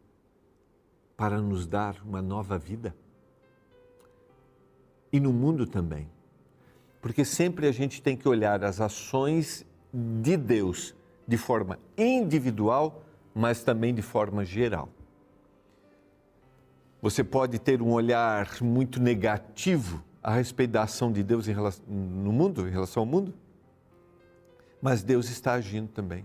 para 1.17 1.41
nos 1.41 1.67
dar 1.67 1.97
uma 2.05 2.21
nova 2.21 2.59
vida. 2.59 2.95
E 5.13 5.21
no 5.21 5.33
mundo 5.33 5.67
também. 5.67 6.09
Porque 7.01 7.25
sempre 7.25 7.69
a 7.69 7.73
gente 7.73 8.03
tem 8.03 8.17
que 8.17 8.29
olhar 8.29 8.65
as 8.65 8.81
ações 8.81 9.65
de 9.93 10.37
Deus 10.37 10.95
de 11.27 11.37
forma 11.37 11.79
individual, 11.97 13.03
mas 13.35 13.63
também 13.63 13.95
de 13.95 14.03
forma 14.03 14.45
geral. 14.45 14.89
Você 17.01 17.23
pode 17.23 17.59
ter 17.59 17.83
um 17.83 17.93
olhar 17.93 18.49
muito 18.63 19.01
negativo 19.01 20.03
a 20.23 20.33
respeito 20.33 20.71
da 20.71 20.85
ação 20.85 21.13
de 21.13 21.23
Deus 21.23 21.47
relação, 21.47 21.85
no 21.87 22.33
mundo, 22.33 22.67
em 22.67 22.71
relação 22.71 23.03
ao 23.03 23.07
mundo, 23.07 23.35
mas 24.81 25.03
Deus 25.03 25.29
está 25.29 25.53
agindo 25.53 25.89
também. 25.89 26.25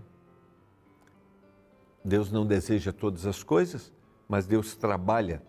Deus 2.02 2.32
não 2.32 2.46
deseja 2.46 2.92
todas 2.92 3.26
as 3.26 3.42
coisas, 3.42 3.92
mas 4.30 4.46
Deus 4.46 4.76
trabalha 4.76 5.42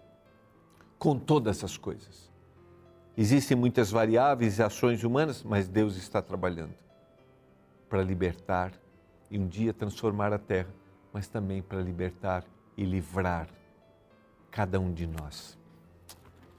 com 0.98 1.16
todas 1.20 1.64
as 1.64 1.78
coisas. 1.78 2.32
Existem 3.16 3.56
muitas 3.56 3.92
variáveis 3.92 4.58
e 4.58 4.64
ações 4.64 5.04
humanas, 5.04 5.44
mas 5.44 5.68
Deus 5.68 5.96
está 5.96 6.20
trabalhando 6.20 6.74
para 7.88 8.02
libertar 8.02 8.74
e 9.30 9.38
um 9.38 9.48
dia 9.48 9.72
transformar 9.72 10.34
a 10.34 10.40
terra, 10.40 10.74
mas 11.14 11.28
também 11.28 11.62
para 11.62 11.80
libertar 11.80 12.44
e 12.76 12.84
livrar 12.84 13.48
cada 14.50 14.80
um 14.80 14.92
de 14.92 15.06
nós. 15.06 15.56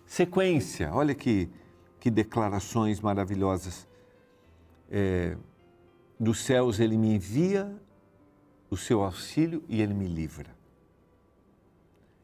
Sequência, 0.07 0.95
olha 0.95 1.17
que, 1.17 1.51
que 1.99 2.09
declarações 2.09 3.01
maravilhosas. 3.01 3.89
É, 4.89 5.37
dos 6.21 6.39
céus 6.39 6.79
ele 6.79 6.97
me 6.97 7.17
envia 7.17 7.75
o 8.71 8.77
seu 8.77 9.03
auxílio 9.03 9.65
e 9.69 9.83
ele 9.83 9.93
me 9.93 10.07
livra. 10.07 10.62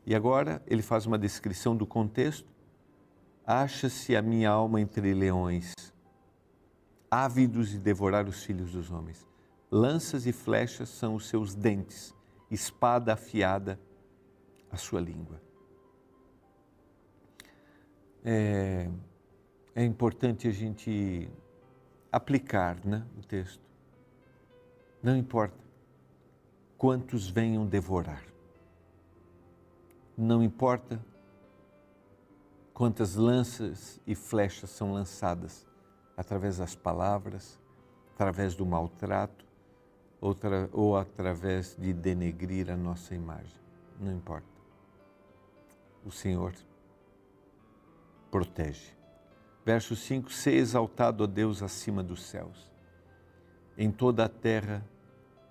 E 0.09 0.15
agora 0.15 0.63
ele 0.67 0.81
faz 0.81 1.05
uma 1.05 1.19
descrição 1.19 1.77
do 1.77 1.87
contexto. 1.87 2.49
Acha-se 3.47 4.17
a 4.17 4.23
minha 4.23 4.51
alma 4.51 4.81
entre 4.81 5.13
leões, 5.13 5.75
ávidos 7.11 7.69
de 7.69 7.79
devorar 7.79 8.27
os 8.27 8.43
filhos 8.43 8.73
dos 8.73 8.91
homens. 8.91 9.27
Lanças 9.71 10.27
e 10.27 10.33
flechas 10.33 10.89
são 10.89 11.15
os 11.15 11.29
seus 11.29 11.55
dentes, 11.55 12.15
espada 12.51 13.13
afiada 13.13 13.79
a 14.71 14.77
sua 14.77 15.01
língua 15.01 15.49
é, 18.25 18.91
é 19.75 19.85
importante 19.85 20.49
a 20.49 20.51
gente 20.51 21.31
aplicar 22.13 22.85
né, 22.85 23.07
o 23.19 23.23
texto. 23.23 23.63
Não 25.03 25.17
importa 25.17 25.57
quantos 26.77 27.29
venham 27.29 27.67
devorar. 27.67 28.23
Não 30.21 30.43
importa 30.43 31.01
quantas 32.75 33.15
lanças 33.15 34.01
e 34.05 34.17
flechas 34.17 34.69
são 34.69 34.93
lançadas 34.93 35.65
através 36.17 36.59
das 36.59 36.75
palavras, 36.75 37.57
através 38.15 38.57
do 38.57 38.67
maltrato 38.67 39.47
ou, 40.21 40.37
ou 40.73 40.97
através 40.97 41.77
de 41.77 41.93
denegrir 41.93 42.69
a 42.69 42.77
nossa 42.77 43.15
imagem. 43.15 43.61
Não 44.01 44.13
importa. 44.13 44.49
O 46.05 46.11
Senhor 46.11 46.53
protege. 48.29 48.93
Verso 49.65 49.95
5: 49.95 50.33
Ser 50.33 50.55
exaltado, 50.55 51.23
ó 51.23 51.27
Deus, 51.29 51.63
acima 51.63 52.03
dos 52.03 52.25
céus. 52.25 52.69
em 53.77 53.93
toda 53.93 54.25
a 54.25 54.29
terra 54.29 54.85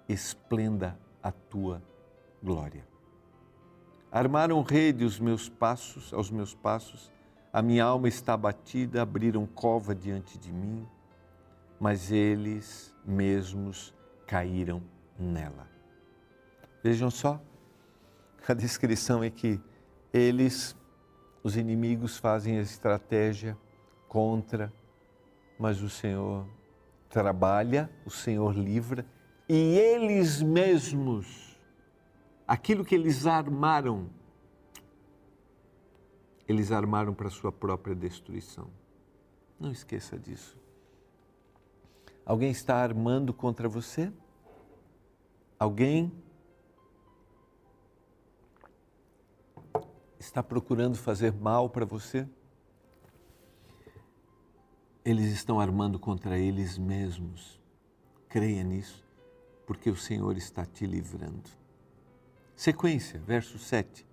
esplenda 0.09 0.99
a 1.23 1.31
tua 1.31 1.81
glória. 2.43 2.96
Armaram 4.17 4.63
rede 4.63 5.05
os 5.05 5.19
meus 5.19 5.47
passos, 5.47 6.11
aos 6.11 6.31
meus 6.31 6.51
passos, 6.51 7.11
a 7.53 7.61
minha 7.61 7.83
alma 7.83 8.07
está 8.07 8.33
abatida, 8.33 8.99
abriram 8.99 9.45
cova 9.45 9.93
diante 9.93 10.39
de 10.39 10.51
mim, 10.51 10.87
mas 11.79 12.11
eles 12.11 12.91
mesmos 13.05 13.93
caíram 14.25 14.81
nela. 15.19 15.69
Vejam 16.83 17.11
só, 17.11 17.39
a 18.47 18.53
descrição 18.55 19.23
é 19.23 19.29
que 19.29 19.61
eles, 20.11 20.75
os 21.43 21.55
inimigos, 21.55 22.17
fazem 22.17 22.57
a 22.57 22.61
estratégia 22.63 23.55
contra, 24.07 24.73
mas 25.59 25.83
o 25.83 25.91
Senhor 25.91 26.43
trabalha, 27.07 27.87
o 28.03 28.09
Senhor 28.09 28.57
livra 28.57 29.05
e 29.47 29.77
eles 29.77 30.41
mesmos, 30.41 31.46
aquilo 32.47 32.85
que 32.85 32.95
eles 32.95 33.27
armaram, 33.27 34.09
eles 36.47 36.71
armaram 36.71 37.13
para 37.13 37.29
sua 37.29 37.51
própria 37.51 37.93
destruição. 37.93 38.69
Não 39.59 39.71
esqueça 39.71 40.17
disso. 40.17 40.57
Alguém 42.25 42.51
está 42.51 42.77
armando 42.77 43.33
contra 43.33 43.67
você? 43.67 44.11
Alguém 45.59 46.11
está 50.19 50.41
procurando 50.41 50.97
fazer 50.97 51.33
mal 51.33 51.69
para 51.69 51.85
você? 51.85 52.27
Eles 55.03 55.31
estão 55.31 55.59
armando 55.59 55.97
contra 55.97 56.37
eles 56.37 56.77
mesmos. 56.77 57.59
Creia 58.29 58.63
nisso, 58.63 59.05
porque 59.65 59.89
o 59.89 59.95
Senhor 59.95 60.37
está 60.37 60.65
te 60.65 60.85
livrando. 60.85 61.49
Sequência, 62.57 63.19
verso 63.19 63.59
7. 63.59 64.03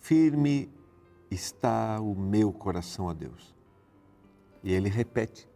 Firme 0.00 0.70
está 1.30 1.98
o 1.98 2.14
meu 2.14 2.52
coração 2.52 3.08
a 3.08 3.14
Deus. 3.14 3.54
E 4.62 4.70
ele 4.70 4.90
repete: 4.90 5.48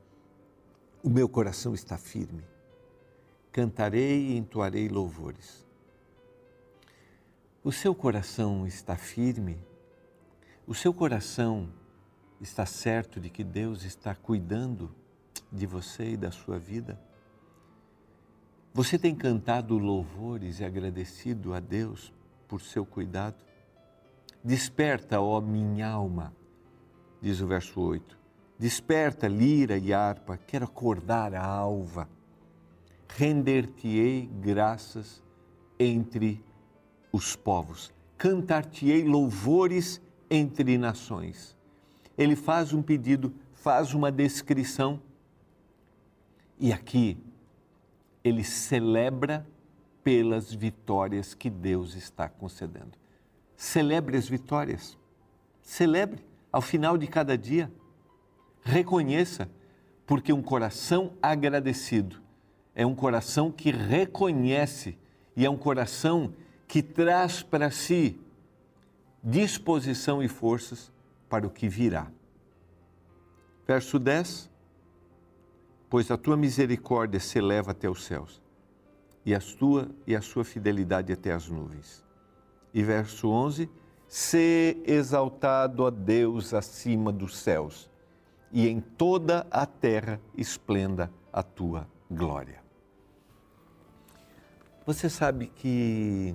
O 1.02 1.10
meu 1.10 1.28
coração 1.28 1.74
está 1.74 1.98
firme. 1.98 2.42
Cantarei 3.52 4.30
e 4.30 4.38
entoarei 4.38 4.88
louvores. 4.88 5.66
O 7.62 7.70
seu 7.70 7.94
coração 7.94 8.66
está 8.66 8.96
firme? 8.96 9.62
O 10.66 10.74
seu 10.74 10.94
coração 10.94 11.70
está 12.40 12.64
certo 12.64 13.20
de 13.20 13.28
que 13.28 13.44
Deus 13.44 13.84
está 13.84 14.14
cuidando 14.14 14.90
de 15.52 15.66
você 15.66 16.12
e 16.12 16.16
da 16.16 16.30
sua 16.30 16.58
vida? 16.58 16.98
Você 18.74 18.98
tem 18.98 19.14
cantado 19.14 19.78
louvores 19.78 20.60
e 20.60 20.64
agradecido 20.64 21.54
a 21.54 21.60
Deus 21.60 22.12
por 22.46 22.60
seu 22.60 22.84
cuidado? 22.84 23.36
Desperta, 24.42 25.18
ó 25.20 25.40
minha 25.40 25.88
alma, 25.88 26.34
diz 27.22 27.40
o 27.40 27.46
verso 27.46 27.80
8. 27.80 28.18
Desperta, 28.58 29.26
lira 29.26 29.78
e 29.78 29.94
harpa, 29.94 30.36
quero 30.36 30.66
acordar 30.66 31.34
a 31.34 31.42
alva. 31.42 32.06
Render-te-ei 33.08 34.28
graças 34.42 35.22
entre 35.78 36.44
os 37.10 37.34
povos, 37.34 37.90
cantar-te-ei 38.18 39.04
louvores 39.04 40.02
entre 40.28 40.76
nações 40.76 41.56
ele 42.16 42.36
faz 42.36 42.72
um 42.72 42.82
pedido, 42.82 43.34
faz 43.52 43.92
uma 43.92 44.10
descrição 44.10 45.00
e 46.58 46.72
aqui 46.72 47.18
ele 48.24 48.42
celebra 48.42 49.46
pelas 50.02 50.52
vitórias 50.52 51.34
que 51.34 51.48
Deus 51.48 51.94
está 51.94 52.28
concedendo. 52.28 52.98
Celebre 53.56 54.16
as 54.16 54.28
vitórias. 54.28 54.98
Celebre 55.62 56.24
ao 56.50 56.60
final 56.60 56.98
de 56.98 57.06
cada 57.06 57.38
dia. 57.38 57.70
Reconheça, 58.62 59.48
porque 60.06 60.32
um 60.32 60.42
coração 60.42 61.12
agradecido 61.22 62.24
é 62.74 62.84
um 62.84 62.94
coração 62.94 63.52
que 63.52 63.70
reconhece 63.70 64.98
e 65.36 65.44
é 65.44 65.50
um 65.50 65.56
coração 65.56 66.34
que 66.66 66.82
traz 66.82 67.42
para 67.42 67.70
si 67.70 68.20
disposição 69.22 70.22
e 70.22 70.28
forças 70.28 70.92
para 71.28 71.46
o 71.46 71.50
que 71.50 71.68
virá. 71.68 72.10
Verso 73.66 73.98
10: 73.98 74.50
Pois 75.94 76.10
a 76.10 76.16
tua 76.16 76.36
misericórdia 76.36 77.20
se 77.20 77.38
eleva 77.38 77.70
até 77.70 77.88
os 77.88 78.02
céus, 78.02 78.42
e 79.24 79.32
a 79.32 79.38
tua 79.38 79.88
e 80.04 80.16
a 80.16 80.20
sua 80.20 80.42
fidelidade 80.42 81.12
até 81.12 81.30
as 81.30 81.48
nuvens. 81.48 82.04
E 82.74 82.82
verso 82.82 83.28
11: 83.28 83.70
Se 84.08 84.82
exaltado 84.84 85.86
a 85.86 85.90
Deus 85.90 86.52
acima 86.52 87.12
dos 87.12 87.36
céus, 87.36 87.88
e 88.50 88.66
em 88.66 88.80
toda 88.80 89.46
a 89.52 89.64
terra 89.64 90.20
esplenda 90.36 91.12
a 91.32 91.44
tua 91.44 91.86
glória. 92.10 92.60
Você 94.84 95.08
sabe 95.08 95.46
que 95.46 96.34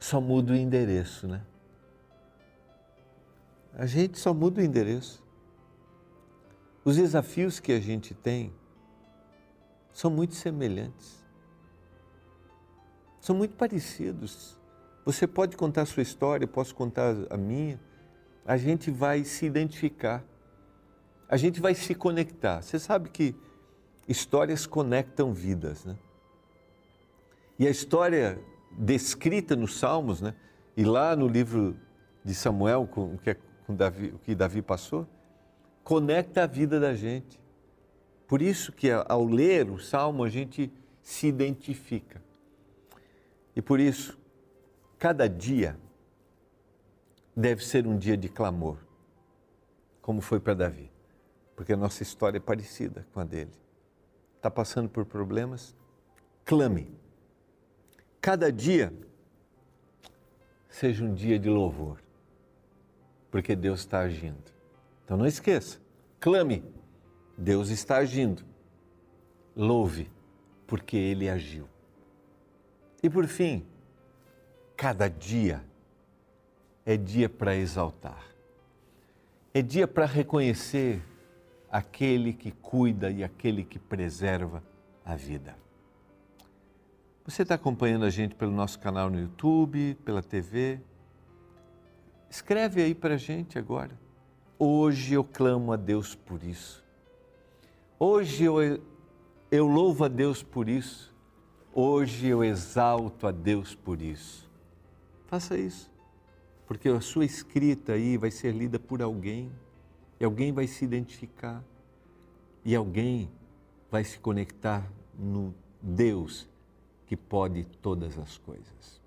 só 0.00 0.20
muda 0.20 0.52
o 0.52 0.56
endereço, 0.56 1.28
né? 1.28 1.42
A 3.72 3.86
gente 3.86 4.18
só 4.18 4.34
muda 4.34 4.60
o 4.60 4.64
endereço. 4.64 5.27
Os 6.88 6.96
desafios 6.96 7.60
que 7.60 7.70
a 7.70 7.78
gente 7.78 8.14
tem 8.14 8.50
são 9.92 10.10
muito 10.10 10.34
semelhantes. 10.34 11.22
São 13.20 13.36
muito 13.36 13.54
parecidos. 13.56 14.58
Você 15.04 15.26
pode 15.26 15.54
contar 15.54 15.82
a 15.82 15.84
sua 15.84 16.02
história, 16.02 16.44
eu 16.44 16.48
posso 16.48 16.74
contar 16.74 17.14
a 17.28 17.36
minha. 17.36 17.78
A 18.42 18.56
gente 18.56 18.90
vai 18.90 19.22
se 19.22 19.44
identificar. 19.44 20.24
A 21.28 21.36
gente 21.36 21.60
vai 21.60 21.74
se 21.74 21.94
conectar. 21.94 22.62
Você 22.62 22.78
sabe 22.78 23.10
que 23.10 23.36
histórias 24.08 24.66
conectam 24.66 25.34
vidas, 25.34 25.84
né? 25.84 25.94
E 27.58 27.66
a 27.66 27.70
história 27.70 28.42
descrita 28.72 29.54
nos 29.54 29.78
Salmos, 29.78 30.22
né? 30.22 30.34
E 30.74 30.84
lá 30.84 31.14
no 31.14 31.28
livro 31.28 31.76
de 32.24 32.34
Samuel, 32.34 32.88
que 33.22 33.28
é 33.28 33.36
com 33.66 33.76
Davi, 33.76 34.06
o 34.06 34.18
que 34.20 34.34
Davi 34.34 34.62
passou, 34.62 35.06
conecta 35.88 36.42
a 36.42 36.46
vida 36.46 36.78
da 36.78 36.94
gente. 36.94 37.40
Por 38.26 38.42
isso 38.42 38.72
que 38.72 38.90
ao 38.90 39.24
ler 39.24 39.70
o 39.70 39.78
Salmo 39.78 40.22
a 40.22 40.28
gente 40.28 40.70
se 41.00 41.26
identifica. 41.26 42.22
E 43.56 43.62
por 43.62 43.80
isso, 43.80 44.18
cada 44.98 45.26
dia 45.26 45.78
deve 47.34 47.64
ser 47.64 47.86
um 47.86 47.96
dia 47.96 48.18
de 48.18 48.28
clamor, 48.28 48.76
como 50.02 50.20
foi 50.20 50.38
para 50.38 50.52
Davi, 50.52 50.92
porque 51.56 51.72
a 51.72 51.76
nossa 51.76 52.02
história 52.02 52.36
é 52.36 52.40
parecida 52.40 53.06
com 53.14 53.20
a 53.20 53.24
dele. 53.24 53.54
Está 54.36 54.50
passando 54.50 54.90
por 54.90 55.06
problemas? 55.06 55.74
Clame. 56.44 56.86
Cada 58.20 58.52
dia 58.52 58.92
seja 60.68 61.02
um 61.02 61.14
dia 61.14 61.38
de 61.38 61.48
louvor 61.48 61.98
porque 63.30 63.56
Deus 63.56 63.80
está 63.80 64.00
agindo. 64.00 64.57
Então 65.08 65.16
não 65.16 65.24
esqueça, 65.24 65.80
clame, 66.20 66.62
Deus 67.34 67.70
está 67.70 67.96
agindo. 67.96 68.44
Louve, 69.56 70.12
porque 70.66 70.98
Ele 70.98 71.30
agiu. 71.30 71.66
E 73.02 73.08
por 73.08 73.26
fim, 73.26 73.64
cada 74.76 75.08
dia 75.08 75.64
é 76.84 76.94
dia 76.94 77.26
para 77.26 77.56
exaltar, 77.56 78.22
é 79.54 79.62
dia 79.62 79.88
para 79.88 80.04
reconhecer 80.04 81.02
aquele 81.72 82.34
que 82.34 82.50
cuida 82.50 83.10
e 83.10 83.24
aquele 83.24 83.64
que 83.64 83.78
preserva 83.78 84.62
a 85.02 85.16
vida. 85.16 85.56
Você 87.24 87.40
está 87.40 87.54
acompanhando 87.54 88.04
a 88.04 88.10
gente 88.10 88.34
pelo 88.34 88.52
nosso 88.52 88.78
canal 88.78 89.08
no 89.08 89.18
YouTube, 89.18 89.96
pela 90.04 90.22
TV, 90.22 90.82
Escreve 92.30 92.82
aí 92.82 92.94
para 92.94 93.14
a 93.14 93.16
gente 93.16 93.58
agora. 93.58 94.07
Hoje 94.58 95.14
eu 95.14 95.22
clamo 95.22 95.72
a 95.72 95.76
Deus 95.76 96.16
por 96.16 96.42
isso. 96.42 96.84
Hoje 97.96 98.42
eu, 98.42 98.80
eu 99.52 99.66
louvo 99.66 100.04
a 100.04 100.08
Deus 100.08 100.42
por 100.42 100.68
isso. 100.68 101.14
Hoje 101.72 102.26
eu 102.26 102.42
exalto 102.42 103.28
a 103.28 103.30
Deus 103.30 103.76
por 103.76 104.02
isso. 104.02 104.50
Faça 105.28 105.56
isso, 105.56 105.88
porque 106.66 106.88
a 106.88 107.00
sua 107.00 107.24
escrita 107.24 107.92
aí 107.92 108.16
vai 108.16 108.32
ser 108.32 108.52
lida 108.52 108.80
por 108.80 109.00
alguém, 109.00 109.52
e 110.18 110.24
alguém 110.24 110.52
vai 110.52 110.66
se 110.66 110.84
identificar, 110.84 111.62
e 112.64 112.74
alguém 112.74 113.30
vai 113.90 114.02
se 114.02 114.18
conectar 114.18 114.90
no 115.16 115.54
Deus 115.80 116.48
que 117.06 117.16
pode 117.16 117.64
todas 117.80 118.18
as 118.18 118.38
coisas. 118.38 119.00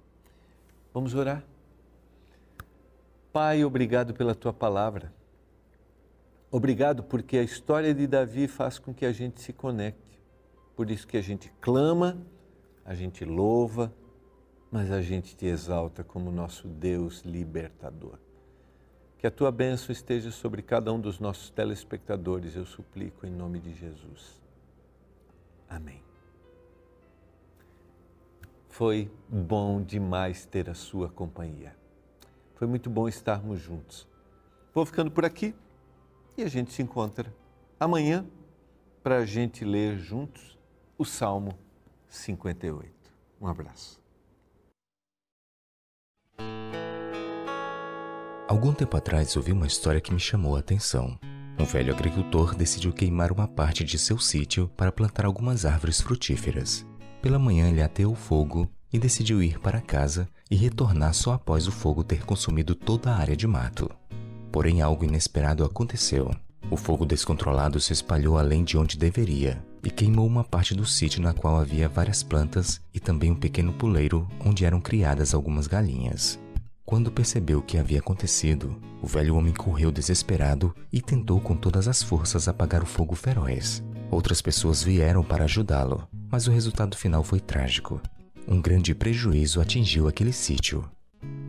Vamos 0.93 1.13
orar? 1.13 1.43
Pai, 3.33 3.65
obrigado 3.65 4.13
pela 4.13 4.33
tua 4.33 4.53
palavra. 4.53 5.11
Obrigado 6.51 7.01
porque 7.01 7.37
a 7.37 7.43
história 7.43 7.93
de 7.93 8.05
Davi 8.05 8.45
faz 8.45 8.77
com 8.77 8.93
que 8.93 9.05
a 9.05 9.13
gente 9.13 9.39
se 9.39 9.53
conecte. 9.53 10.21
Por 10.75 10.91
isso 10.91 11.07
que 11.07 11.15
a 11.15 11.21
gente 11.21 11.49
clama, 11.61 12.21
a 12.83 12.93
gente 12.93 13.23
louva, 13.23 13.93
mas 14.69 14.91
a 14.91 15.01
gente 15.01 15.33
te 15.33 15.45
exalta 15.45 16.03
como 16.03 16.29
nosso 16.29 16.67
Deus 16.67 17.21
libertador. 17.21 18.17
Que 19.17 19.25
a 19.25 19.31
tua 19.31 19.49
bênção 19.49 19.93
esteja 19.93 20.29
sobre 20.29 20.61
cada 20.61 20.91
um 20.91 20.99
dos 20.99 21.19
nossos 21.19 21.49
telespectadores, 21.49 22.55
eu 22.57 22.65
suplico 22.65 23.25
em 23.25 23.31
nome 23.31 23.59
de 23.59 23.73
Jesus. 23.73 24.41
Amém. 25.69 26.03
Foi 28.67 29.09
bom 29.29 29.81
demais 29.81 30.45
ter 30.45 30.69
a 30.69 30.73
sua 30.73 31.07
companhia. 31.07 31.77
Foi 32.55 32.67
muito 32.67 32.89
bom 32.89 33.07
estarmos 33.07 33.61
juntos. 33.61 34.05
Vou 34.73 34.85
ficando 34.85 35.11
por 35.11 35.23
aqui 35.23 35.55
e 36.37 36.43
a 36.43 36.47
gente 36.47 36.71
se 36.71 36.81
encontra 36.81 37.33
amanhã 37.79 38.25
para 39.03 39.17
a 39.17 39.25
gente 39.25 39.65
ler 39.65 39.97
juntos 39.97 40.57
o 40.97 41.05
Salmo 41.05 41.57
58. 42.07 42.91
Um 43.39 43.47
abraço. 43.47 43.99
Algum 48.47 48.73
tempo 48.73 48.97
atrás 48.97 49.35
ouvi 49.37 49.51
uma 49.51 49.65
história 49.65 50.01
que 50.01 50.13
me 50.13 50.19
chamou 50.19 50.55
a 50.55 50.59
atenção. 50.59 51.17
Um 51.57 51.63
velho 51.63 51.93
agricultor 51.93 52.53
decidiu 52.53 52.91
queimar 52.91 53.31
uma 53.31 53.47
parte 53.47 53.83
de 53.83 53.97
seu 53.97 54.19
sítio 54.19 54.67
para 54.75 54.91
plantar 54.91 55.25
algumas 55.25 55.65
árvores 55.65 56.01
frutíferas. 56.01 56.85
Pela 57.21 57.39
manhã 57.39 57.69
ele 57.69 57.81
ateou 57.81 58.13
o 58.13 58.15
fogo 58.15 58.69
e 58.91 58.99
decidiu 58.99 59.41
ir 59.41 59.59
para 59.59 59.79
casa 59.79 60.27
e 60.49 60.55
retornar 60.55 61.13
só 61.13 61.33
após 61.33 61.67
o 61.67 61.71
fogo 61.71 62.03
ter 62.03 62.25
consumido 62.25 62.75
toda 62.75 63.11
a 63.11 63.15
área 63.15 63.37
de 63.37 63.47
mato. 63.47 63.89
Porém, 64.51 64.81
algo 64.81 65.05
inesperado 65.05 65.63
aconteceu. 65.63 66.31
O 66.69 66.77
fogo 66.77 67.05
descontrolado 67.05 67.79
se 67.79 67.93
espalhou 67.93 68.37
além 68.37 68.63
de 68.63 68.77
onde 68.77 68.97
deveria 68.97 69.63
e 69.83 69.89
queimou 69.89 70.27
uma 70.27 70.43
parte 70.43 70.75
do 70.75 70.85
sítio 70.85 71.21
na 71.21 71.33
qual 71.33 71.57
havia 71.57 71.89
várias 71.89 72.21
plantas 72.21 72.79
e 72.93 72.99
também 72.99 73.31
um 73.31 73.35
pequeno 73.35 73.73
puleiro 73.73 74.27
onde 74.45 74.63
eram 74.63 74.79
criadas 74.79 75.33
algumas 75.33 75.67
galinhas. 75.67 76.39
Quando 76.85 77.11
percebeu 77.11 77.59
o 77.59 77.61
que 77.61 77.77
havia 77.77 77.99
acontecido, 77.99 78.75
o 79.01 79.07
velho 79.07 79.35
homem 79.35 79.53
correu 79.53 79.91
desesperado 79.91 80.75
e 80.91 81.01
tentou 81.01 81.39
com 81.39 81.55
todas 81.55 81.87
as 81.87 82.03
forças 82.03 82.47
apagar 82.47 82.83
o 82.83 82.85
fogo 82.85 83.15
feroz. 83.15 83.83
Outras 84.09 84.41
pessoas 84.41 84.83
vieram 84.83 85.23
para 85.23 85.45
ajudá-lo, 85.45 86.07
mas 86.29 86.47
o 86.47 86.51
resultado 86.51 86.97
final 86.97 87.23
foi 87.23 87.39
trágico. 87.39 88.01
Um 88.47 88.61
grande 88.61 88.93
prejuízo 88.93 89.61
atingiu 89.61 90.07
aquele 90.07 90.33
sítio 90.33 90.83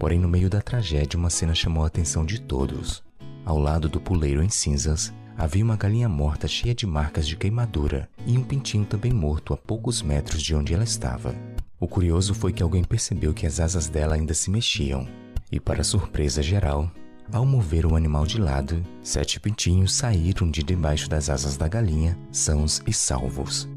Porém, 0.03 0.19
no 0.19 0.27
meio 0.27 0.51
da 0.51 0.61
tragédia, 0.61 1.17
uma 1.17 1.31
cena 1.31 1.55
chamou 1.55 1.85
a 1.85 1.87
atenção 1.87 2.27
de 2.27 2.41
todos. 2.41 3.05
Ao 3.45 3.57
lado 3.57 3.89
do 3.89 4.01
puleiro 4.01 4.43
em 4.43 4.49
cinzas, 4.49 5.15
havia 5.39 5.65
uma 5.65 5.77
galinha 5.77 6.09
morta 6.09 6.49
cheia 6.49 6.75
de 6.75 6.85
marcas 6.85 7.25
de 7.25 7.37
queimadura 7.37 8.09
e 8.27 8.37
um 8.37 8.43
pintinho 8.43 8.85
também 8.85 9.13
morto 9.13 9.55
a 9.55 9.57
poucos 9.57 10.03
metros 10.03 10.43
de 10.43 10.57
onde 10.57 10.75
ela 10.75 10.83
estava. 10.83 11.33
O 11.79 11.87
curioso 11.87 12.35
foi 12.35 12.53
que 12.53 12.65
alguém 12.65 12.83
percebeu 12.83 13.33
que 13.33 13.47
as 13.47 13.61
asas 13.61 13.89
dela 13.89 14.17
ainda 14.17 14.35
se 14.35 14.51
mexiam, 14.51 15.07
e, 15.53 15.61
para 15.61 15.85
surpresa 15.85 16.43
geral, 16.43 16.91
ao 17.33 17.47
mover 17.47 17.87
o 17.87 17.95
animal 17.95 18.27
de 18.27 18.41
lado, 18.41 18.85
sete 19.05 19.39
pintinhos 19.39 19.95
saíram 19.95 20.51
de 20.51 20.65
debaixo 20.65 21.09
das 21.09 21.31
asas 21.31 21.57
da 21.57 21.69
galinha, 21.69 22.19
sãos 22.33 22.83
e 22.89 22.93
salvos. 22.93 23.69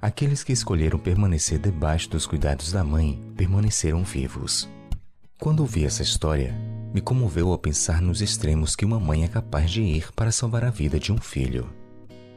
Aqueles 0.00 0.42
que 0.42 0.52
escolheram 0.54 0.98
permanecer 0.98 1.58
debaixo 1.58 2.08
dos 2.08 2.24
cuidados 2.24 2.72
da 2.72 2.82
mãe 2.82 3.20
permaneceram 3.36 4.02
vivos. 4.02 4.66
Quando 5.38 5.60
ouvi 5.60 5.84
essa 5.84 6.02
história, 6.02 6.54
me 6.94 7.00
comoveu 7.00 7.50
ao 7.50 7.58
pensar 7.58 8.00
nos 8.00 8.22
extremos 8.22 8.76
que 8.76 8.84
uma 8.84 9.00
mãe 9.00 9.24
é 9.24 9.28
capaz 9.28 9.70
de 9.70 9.82
ir 9.82 10.12
para 10.12 10.30
salvar 10.30 10.64
a 10.64 10.70
vida 10.70 10.98
de 10.98 11.12
um 11.12 11.18
filho. 11.18 11.68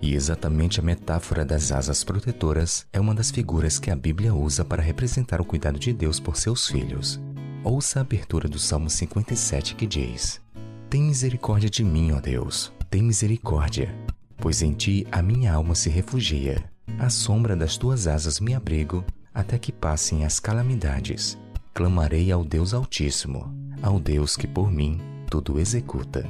E 0.01 0.13
exatamente 0.13 0.79
a 0.79 0.83
metáfora 0.83 1.45
das 1.45 1.71
asas 1.71 2.03
protetoras 2.03 2.85
é 2.91 2.99
uma 2.99 3.13
das 3.13 3.31
figuras 3.31 3.79
que 3.79 3.91
a 3.91 3.95
Bíblia 3.95 4.33
usa 4.33 4.65
para 4.65 4.81
representar 4.81 5.39
o 5.39 5.45
cuidado 5.45 5.79
de 5.79 5.93
Deus 5.93 6.19
por 6.19 6.35
seus 6.35 6.67
filhos. 6.67 7.19
Ouça 7.63 7.99
a 7.99 8.01
abertura 8.01 8.49
do 8.49 8.59
Salmo 8.59 8.89
57 8.89 9.75
que 9.75 9.85
diz: 9.85 10.41
Tem 10.89 11.03
misericórdia 11.03 11.69
de 11.69 11.83
mim, 11.83 12.11
ó 12.11 12.19
Deus, 12.19 12.73
tem 12.89 13.03
misericórdia, 13.03 13.95
pois 14.37 14.61
em 14.61 14.73
ti 14.73 15.07
a 15.11 15.21
minha 15.21 15.53
alma 15.53 15.75
se 15.75 15.89
refugia. 15.89 16.63
À 16.97 17.09
sombra 17.09 17.55
das 17.55 17.77
tuas 17.77 18.07
asas 18.07 18.39
me 18.39 18.53
abrigo, 18.55 19.05
até 19.33 19.57
que 19.59 19.71
passem 19.71 20.25
as 20.25 20.39
calamidades 20.39 21.37
clamarei 21.77 22.31
ao 22.31 22.43
Deus 22.43 22.73
Altíssimo, 22.73 23.53
ao 23.83 23.99
Deus 23.99 24.35
que 24.35 24.47
por 24.47 24.71
mim 24.71 24.99
tudo 25.29 25.59
executa. 25.59 26.27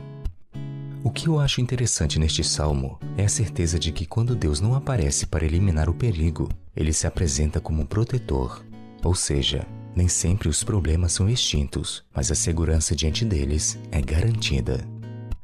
O 1.02 1.10
que 1.10 1.30
eu 1.30 1.40
acho 1.40 1.62
interessante 1.62 2.20
neste 2.20 2.44
salmo 2.44 3.00
é 3.16 3.24
a 3.24 3.30
certeza 3.30 3.80
de 3.80 3.94
que 3.94 4.06
quando 4.06 4.36
Deus 4.36 4.60
não 4.60 4.76
aparece 4.76 5.26
para 5.26 5.46
eliminar 5.46 5.90
o 5.90 5.94
perigo, 5.94 6.50
ele 6.76 6.92
se 6.92 7.08
apresenta 7.08 7.62
como 7.62 7.84
um 7.84 7.86
protetor. 7.86 8.62
Ou 9.02 9.16
seja, 9.16 9.66
nem 9.96 10.10
sempre 10.10 10.50
os 10.50 10.66
problemas 10.66 11.14
são 11.14 11.30
extintos, 11.30 12.04
mas 12.14 12.30
a 12.30 12.36
segurança 12.36 12.94
diante 12.94 13.24
deles 13.24 13.80
é 13.90 14.02
garantida. 14.02 14.86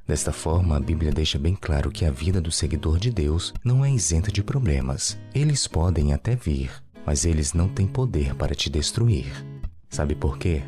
Desta 0.05 0.33
forma, 0.33 0.75
a 0.75 0.81
Bíblia 0.81 1.13
deixa 1.13 1.39
bem 1.39 1.55
claro 1.55 1.89
que 1.89 2.03
a 2.03 2.11
vida 2.11 2.41
do 2.41 2.51
seguidor 2.51 2.99
de 2.99 3.09
Deus 3.09 3.53
não 3.63 3.85
é 3.85 3.89
isenta 3.89 4.29
de 4.29 4.43
problemas. 4.43 5.17
Eles 5.33 5.65
podem 5.65 6.11
até 6.11 6.35
vir, 6.35 6.69
mas 7.05 7.23
eles 7.23 7.53
não 7.53 7.69
têm 7.69 7.87
poder 7.87 8.35
para 8.35 8.53
te 8.53 8.69
destruir. 8.69 9.52
Sabe 9.93 10.15
por 10.15 10.39
quê? 10.39 10.63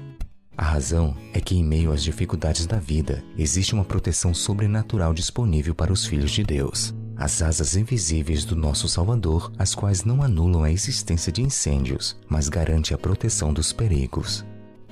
A 0.56 0.64
razão 0.64 1.18
é 1.34 1.42
que, 1.42 1.56
em 1.56 1.64
meio 1.64 1.92
às 1.92 2.04
dificuldades 2.04 2.68
da 2.68 2.78
vida, 2.78 3.24
existe 3.36 3.74
uma 3.74 3.84
proteção 3.84 4.36
sobrenatural 4.36 5.16
disponível 5.16 5.74
para 5.74 5.92
os 5.92 6.06
filhos 6.06 6.30
de 6.30 6.44
Deus. 6.44 6.94
As 7.18 7.42
asas 7.42 7.76
invisíveis 7.76 8.46
do 8.46 8.56
nosso 8.56 8.88
Salvador, 8.88 9.52
as 9.58 9.74
quais 9.74 10.04
não 10.04 10.22
anulam 10.22 10.64
a 10.64 10.72
existência 10.72 11.32
de 11.32 11.42
incêndios, 11.42 12.16
mas 12.30 12.50
garante 12.50 12.94
a 12.94 13.00
proteção 13.00 13.52
dos 13.52 13.74
perigos. 13.74 14.46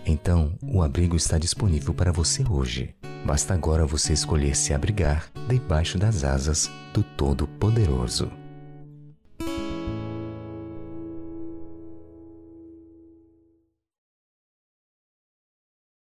Então, 0.04 0.58
o 0.63 0.82
abrigo 0.82 1.15
está 1.15 1.38
disponível 1.38 1.93
para 1.93 2.12
você 2.12 2.43
hoje. 2.50 2.96
Basta 3.24 3.54
agora 3.54 3.86
você 3.86 4.13
escolher 4.13 4.56
se 4.56 4.74
abrigar 4.74 5.30
debaixo 5.48 6.00
das 6.00 6.24
asas 6.24 6.72
do 6.91 7.04
Todo-Poderoso. 7.04 8.32